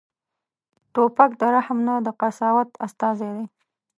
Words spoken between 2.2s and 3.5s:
قساوت استازی دی.